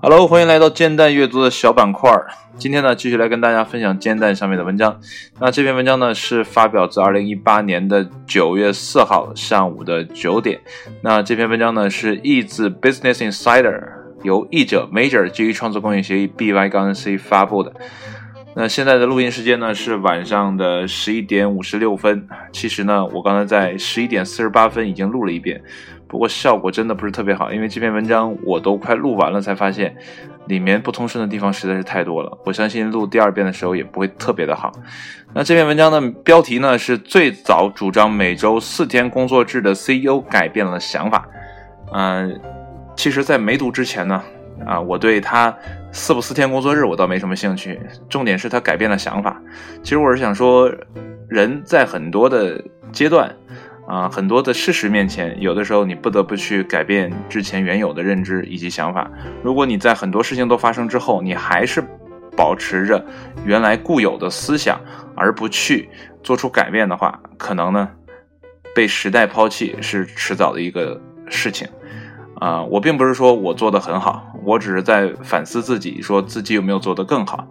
[0.00, 2.10] Hello，欢迎来到煎蛋阅读的小板块。
[2.56, 4.98] 今天呢，继续来跟大家分享煎蛋上面的文章。
[5.38, 10.58] 那这篇文章呢，是发表自二零一八年的九月四号上午的九点。
[11.02, 13.90] 那这篇文章呢，是译自 Business Insider，
[14.22, 17.74] 由译者 Major 基于创作公益协议 BY 杠 C 发布的。
[18.60, 22.26] 那现在的录音时间呢是晚上的十一点五十六分。
[22.50, 25.62] 其实呢，我刚才在十一点四十八分已经录了一遍，
[26.08, 29.96] 不过效果真的不是特别好，因为这篇文章我都快录完了才发现
[30.48, 32.36] 里面不通顺的地方实在是太多了。
[32.44, 34.72] 我相信录第二遍的时候也不会特别的好。
[35.32, 41.24] 那这篇文章的标题呢是最早主张每周四天工作制的 CEO 改变了想法。
[41.94, 42.40] 嗯，
[42.96, 44.20] 其实，在没读之前呢。
[44.66, 45.56] 啊，我对他
[45.90, 49.40] 四不四天工作日我倒没什么兴趣，重点是他改变了想法。
[49.82, 50.70] 其实我是想说，
[51.28, 53.34] 人在很多的阶段，
[53.86, 59.10] 啊，很多的事实面前，有的时候你不得不去改变之前原有的认知以及想法。
[59.42, 61.82] 如果你在很多事情都发生之后，你还是
[62.36, 63.04] 保持着
[63.44, 64.78] 原来固有的思想，
[65.16, 65.88] 而不去
[66.22, 67.88] 做出改变的话，可能呢，
[68.74, 71.66] 被时代抛弃是迟早的一个事情。
[72.40, 77.46] 啊，我并不是说我做的很好，我只是在反思自己，说自己有没有做得更好，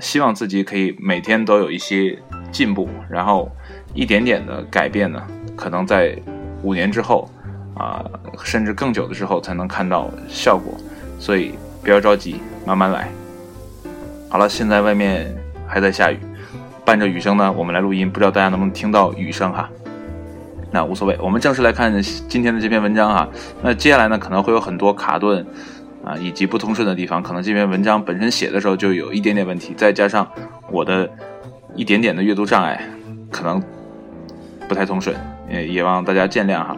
[0.00, 2.18] 希望自己可以每天都有一些
[2.50, 3.48] 进步，然后
[3.94, 5.22] 一点点的改变呢，
[5.54, 6.20] 可能在
[6.64, 7.30] 五年之后，
[7.76, 8.04] 啊，
[8.42, 10.74] 甚至更久的时候才能看到效果，
[11.16, 13.08] 所以不要着急，慢慢来。
[14.28, 15.32] 好了，现在外面
[15.64, 16.18] 还在下雨，
[16.84, 19.70] 伴着雨声呢，我们来录音，不知道大家能不能听到雨声哈。
[20.72, 23.28] 那无所谓，我们正式来看今天的这篇文章哈。
[23.62, 25.46] 那接下来呢，可能会有很多卡顿
[26.06, 27.20] 啊，以及不通顺的地方。
[27.20, 30.24] 可能这篇文章本身写的时候就有一点点问题，再加上
[30.70, 31.10] 我的
[31.74, 32.80] 一点点的阅读障碍，
[33.28, 33.60] 可能
[34.68, 35.16] 不太通顺，
[35.50, 36.76] 也也望大家见谅哈。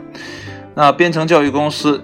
[0.74, 2.02] 那编程教育公司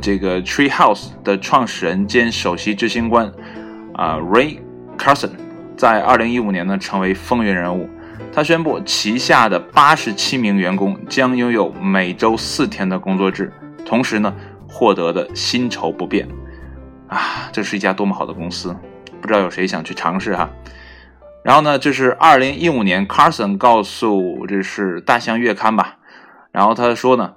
[0.00, 3.30] 这个 Treehouse 的创始人兼首席执行官
[3.92, 4.56] 啊，Ray
[4.96, 5.32] Carson，
[5.76, 7.86] 在二零一五年呢，成为风云人物。
[8.32, 13.52] 他宣布，旗下的八十七名员工将拥有每周四天的工作制，
[13.84, 14.34] 同时呢，
[14.66, 16.26] 获得的薪酬不变。
[17.12, 18.74] 啊，这是一家多么好的公司！
[19.20, 20.48] 不知道有谁想去尝试哈？
[21.44, 25.96] 然后呢，这是二零一五年，Carson 告诉这是《大象月刊》吧？
[26.52, 27.34] 然后他说呢，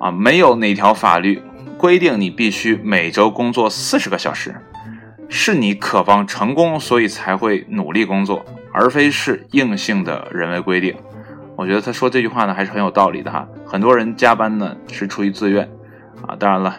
[0.00, 1.40] 啊，没有哪条法律
[1.78, 4.56] 规定你必须每周工作四十个小时。
[5.28, 10.94] 是你渴望成功，所以才会努力工作，而非是硬性的人为规定。
[11.56, 13.46] 我觉得他说这句话呢，还是很有道理的哈。
[13.64, 15.68] 很多人加班呢是出于自愿
[16.26, 16.76] 啊，当然了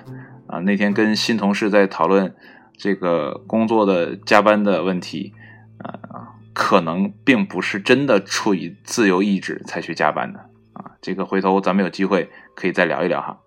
[0.48, 2.36] 啊，那天跟新同事在讨论
[2.78, 5.34] 这个工作的加班的问题
[5.80, 10.40] 啊，可能并不是真的出于自由意志才去加班的
[10.74, 10.92] 啊。
[11.02, 13.40] 这个回头咱们有机会可以再聊一聊哈。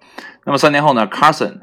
[0.45, 1.61] 那么三年后呢，Carson。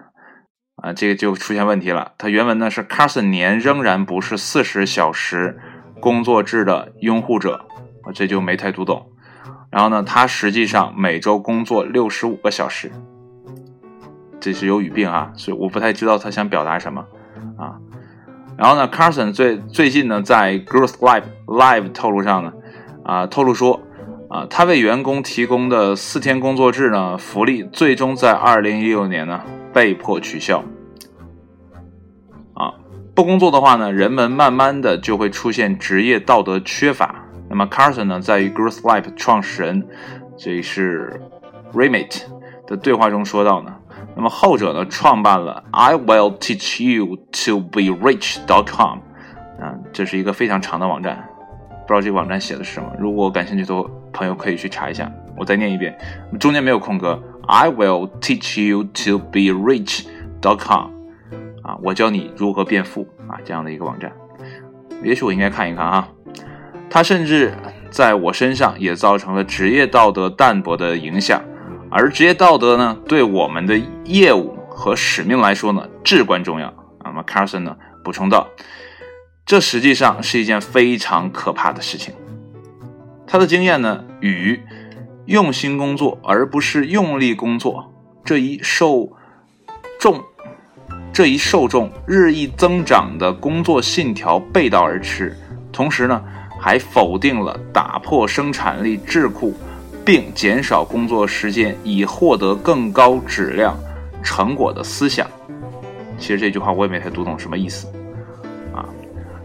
[0.83, 2.11] 啊，这个就出现问题了。
[2.17, 5.57] 它原文呢是 Carson 年仍然不是四十小时
[6.01, 7.65] 工作制的拥护者，
[8.03, 9.09] 啊，这就没太读懂。
[9.71, 12.91] 然后呢，他实际上每周工作六十五个小时，
[14.45, 17.03] 这是有语病啊，所以我不太知道他想表达什么
[17.57, 17.81] 啊。
[18.55, 22.53] 然后呢，Carson 最最近呢在 Growth Live Live 透露上呢，
[23.03, 23.81] 啊，透露说，
[24.29, 29.41] 啊，他为员工提供的四天工作制呢福利，最终在二零一六年呢。
[29.73, 30.63] 被迫取消，
[32.53, 32.75] 啊，
[33.15, 37.25] 不工作的话呢，人们慢慢的就会出现职业道德缺乏。
[37.49, 39.85] 那么，Carson 呢，在与 Growth Life 创始人，
[40.37, 41.19] 这是
[41.73, 42.21] Remate
[42.65, 43.75] 的对话中说到呢，
[44.15, 48.37] 那么后者呢，创办了 I will teach you to be rich.
[48.47, 48.99] dot com，
[49.59, 51.27] 啊，这是一个非常长的网站，
[51.85, 52.91] 不知道这个网站写的是什么。
[52.97, 55.11] 如果感兴趣的朋友可以去查一下。
[55.37, 55.93] 我再念一遍，
[56.39, 57.21] 中间没有空格。
[57.45, 60.05] I will teach you to be rich.
[60.41, 60.91] dot com，
[61.61, 64.13] 啊，我教你如何变富啊，这样的一个网站，
[65.03, 66.07] 也许我应该看一看啊。
[66.89, 67.53] 它甚至
[67.89, 71.41] 在我身上也造成了职业道德淡薄的影响，
[71.97, 76.73] 而职业道德呢，对我们的业务和使命来说呢，至关重要。
[77.05, 78.49] 那么 Carson 呢补充道，
[79.45, 82.13] 这实际上是一件非常可怕的事情。
[83.25, 84.59] 他的经验呢与。
[85.27, 87.91] 用心工作，而不是用力工作，
[88.23, 89.11] 这一受
[89.99, 90.23] 众
[91.11, 95.35] 这一受众日益增长的工作信条背道而驰，
[95.71, 96.23] 同时呢，
[96.61, 99.51] 还否定了打破生产力桎梏，
[100.05, 103.75] 并减少工作时间以获得更高质量
[104.21, 105.27] 成果的思想。
[106.17, 107.87] 其实这句话我也没太读懂什么意思
[108.73, 108.85] 啊。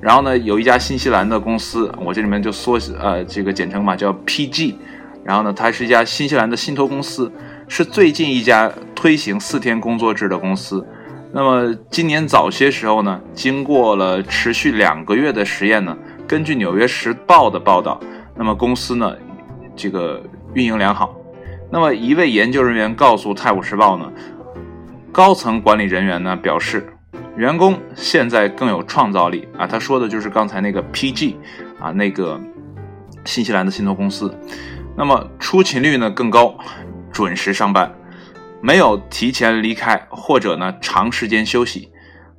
[0.01, 4.75] 然后呢，有一家新西兰的公司，我这里面就缩呃这个简称嘛，叫 PG。
[5.25, 7.31] 然后呢，它是一家新西兰的信托公司，
[7.69, 10.87] 是最近一家推行四天工作制的公司。
[11.33, 15.97] 那么今年早些时候呢，经过了持续两个月的实验呢，
[16.27, 18.01] 根据《纽约时报》的报道，
[18.35, 19.15] 那么公司呢，
[19.77, 20.23] 这个
[20.55, 21.15] 运营良好。
[21.71, 24.13] 那么一位研究人员告诉《泰晤士报》呢，
[25.13, 26.93] 高层管理人员呢表示，
[27.37, 29.67] 员工现在更有创造力啊。
[29.67, 31.37] 他说的就是刚才那个 PG
[31.79, 32.41] 啊，那个
[33.25, 34.37] 新西兰的信托公司。
[34.97, 36.59] 那么出勤率呢更高，
[37.13, 37.95] 准时上班。
[38.61, 41.91] 没有提前离开或者呢长时间休息，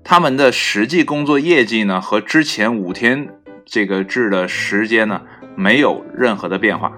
[0.04, 3.30] 他们的实际工作业绩呢和之前五天
[3.66, 5.22] 这个制的时间呢
[5.56, 6.92] 没有任何的变化。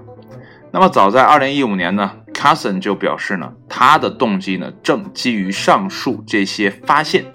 [0.74, 7.26] 那么早在二零一五年呢，Carson 就表示呢，他的动机呢正基于上述这些发现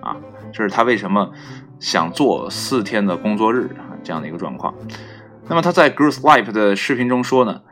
[0.00, 0.14] 啊，
[0.52, 1.32] 这是他为什么
[1.80, 4.72] 想做四天的工作日啊这样的一个状况。
[5.48, 7.62] 那么他在 Growth Life 的视频中说呢。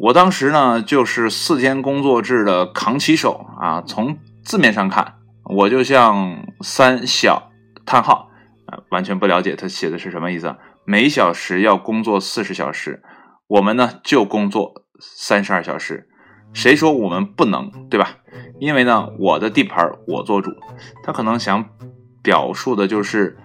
[0.00, 3.82] 我当时呢，就是四天工作制的扛旗手啊。
[3.84, 7.50] 从字面上看，我就像三小
[7.84, 8.30] 叹号
[8.66, 10.54] 啊，完全不了解他写的是什么意思。
[10.84, 13.02] 每小时要工作四十小时，
[13.48, 16.08] 我们呢就工作三十二小时。
[16.52, 18.18] 谁说我们不能，对吧？
[18.60, 20.52] 因为呢，我的地盘我做主。
[21.02, 21.68] 他可能想
[22.22, 23.36] 表述的就是，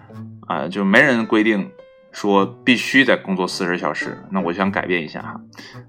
[0.46, 1.70] 啊，就没人规定。
[2.12, 5.40] 说必须得工作四十小时，那我想改变一下哈。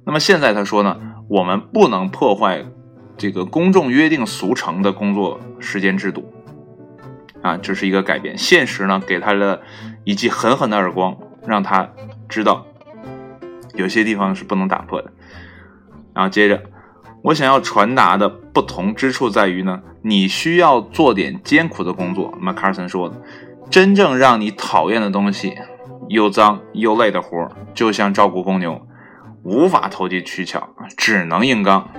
[0.07, 2.65] 那么现在他说呢，我们不能破坏
[3.15, 6.33] 这个公众约定俗成的工作时间制度
[7.43, 8.35] 啊，这是一个改变。
[8.35, 9.61] 现实呢，给他了
[10.03, 11.15] 一记狠狠的耳光，
[11.45, 11.87] 让他
[12.27, 12.65] 知道
[13.75, 15.11] 有些地方是不能打破的。
[16.13, 16.61] 然后接着，
[17.23, 22.37] 我想要传达的不同之处在于呢，你需要做点艰苦的工作。
[22.41, 23.21] 那卡尔森说的，
[23.69, 25.55] 真正让你讨厌的东西。
[26.07, 28.79] 又脏又累的活就像照顾公牛，
[29.41, 31.89] 无法投机取巧，只能硬刚。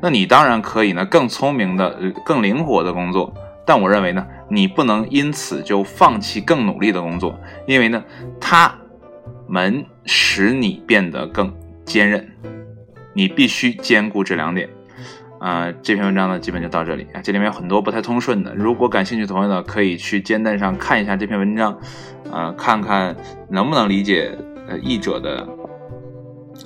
[0.00, 3.34] 那你当然可以呢，更聪明的、更灵活的工作。
[3.66, 7.36] 但我认为呢，你不能因此就放弃更努力的工作，
[7.66, 8.04] 因为呢，
[8.40, 8.72] 它
[9.48, 11.52] 门使你变得更
[11.84, 12.28] 坚韧。
[13.14, 14.68] 你必须兼顾这两点。
[15.40, 17.22] 啊，这篇文章呢，基本就到这里啊。
[17.22, 21.78] 这里面有很多不太通顺的，如果感兴趣的朋友呢，可以去煎蛋上看一下这篇文章，
[22.32, 23.16] 啊，看看
[23.48, 24.36] 能不能理解
[24.66, 25.48] 呃译者的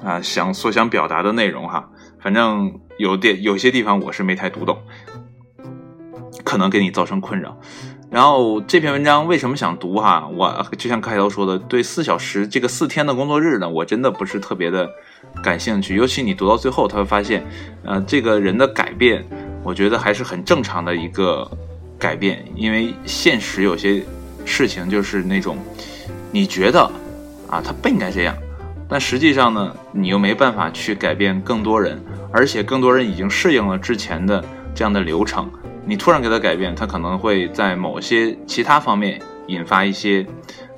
[0.03, 1.91] 啊想所想表达的内容哈。
[2.19, 4.79] 反正有点有些地方我是没太读懂，
[6.43, 7.61] 可能给你造成困扰。
[8.13, 10.29] 然后这篇文章为什么想读哈？
[10.37, 14.87] 我就像开头说的，对四小时这个四天的工作日呢，我真的不是特别的
[15.43, 15.97] 感兴趣。
[15.97, 17.43] 尤其你读到最后，他会发现，
[17.85, 19.25] 呃，这个人的改变，
[19.63, 21.51] 我觉得还是很正常的一个
[21.99, 22.45] 改变。
[22.55, 24.03] 因为现实有些
[24.45, 25.57] 事情就是那种，
[26.31, 26.83] 你觉得
[27.49, 28.37] 啊，他不应该这样，
[28.91, 31.99] 但实际上呢，你又没办法去改变更多人，
[32.31, 34.45] 而且更多人已经适应了之前的
[34.75, 35.51] 这样的流程。
[35.85, 40.27] 你突然给他改变，他可能会在某些其他方面引发一些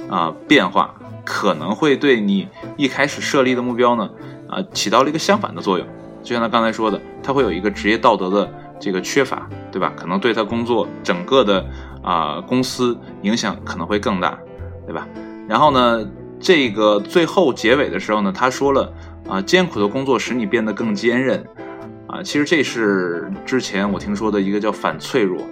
[0.09, 4.11] 啊变化，可能会对你一开始设立的目标呢
[4.49, 5.87] 啊起到了一个相反的作用。
[6.23, 9.93] 就像他刚才说的，他会有一个职业道德的这个缺乏，对吧？
[9.95, 11.65] 可能对他工作整个的
[12.03, 14.39] 啊公司影响可能会更大，
[14.87, 15.07] 对吧？
[15.47, 16.03] 然后呢，
[16.41, 18.91] 这个最后结尾的时候呢，他说了
[19.29, 21.45] 啊，艰苦的工作使你变得更坚韧。
[22.15, 25.43] 啊，其实这是之前我听说的一个叫反脆弱，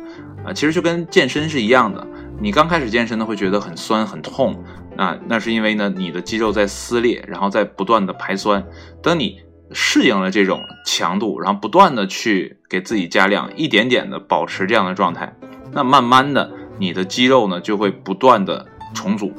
[0.44, 2.06] 啊，其实就跟健身是一样的。
[2.40, 4.62] 你刚开始健身呢，会觉得很酸很痛，
[4.96, 8.64] 那那是因为呢，你的肌肉在撕裂，然后在不断的排酸。
[9.02, 9.40] 等你
[9.72, 15.34] 适应了这种强度，然后不断的去给自己加量，一点点的保持这样的状态，
[15.72, 16.48] 那慢慢的
[16.78, 19.32] 你的肌肉呢就会不断的重组，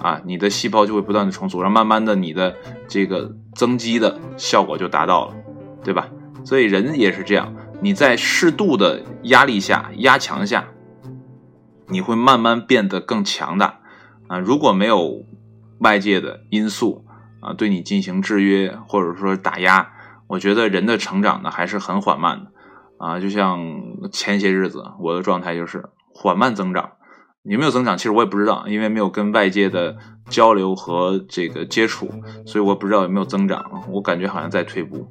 [0.00, 2.52] 啊，你的细胞就会不断的重组，然后慢慢的你的
[2.88, 5.34] 这个增肌的效果就达到了，
[5.84, 6.08] 对吧？
[6.44, 10.68] 所以人也是这样，你在适度的压力下、压强下，
[11.88, 13.80] 你会慢慢变得更强大
[14.28, 14.38] 啊！
[14.38, 15.24] 如果没有
[15.78, 17.04] 外界的因素
[17.40, 19.90] 啊，对你进行制约或者说打压，
[20.26, 22.50] 我觉得人的成长呢还是很缓慢的
[22.98, 23.18] 啊！
[23.20, 23.60] 就像
[24.12, 25.84] 前些日子我的状态就是
[26.14, 26.92] 缓慢增长，
[27.42, 27.96] 有没有增长？
[27.96, 29.96] 其实我也不知道，因为没有跟外界的
[30.28, 32.10] 交流和这个接触，
[32.46, 33.82] 所以我不知道有没有增长。
[33.90, 35.10] 我感觉好像在退步。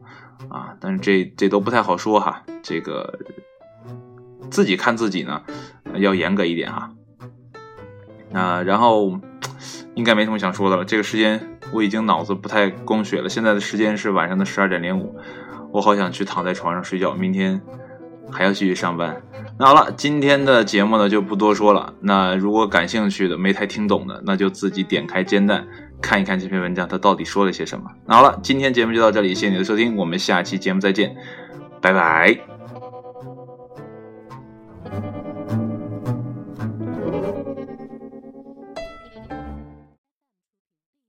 [0.50, 3.20] 啊，但是这这都不太好说哈，这个
[4.50, 5.42] 自己看自己呢，
[5.96, 6.92] 要严格一点哈。
[8.34, 9.20] 啊，然后
[9.96, 10.84] 应该没什么想说的了。
[10.84, 13.30] 这个时间我已经脑子不太供血了。
[13.30, 15.16] 现在的时间是晚上的十二点零五，
[15.72, 17.62] 我好想去躺在床上睡觉，明天
[18.32, 19.22] 还要继续上班。
[19.60, 21.94] 那好了，今天的节目呢就不多说了。
[22.02, 25.68] 那如果感兴趣的没太听懂的，那就自己点开煎蛋。
[26.04, 27.90] 看一看这篇文章，他到底说了些什么？
[28.06, 31.16] 那好了，今天节目就到这里，谢谢你的收听，我们下期节目再见，
[31.82, 32.53] 拜拜。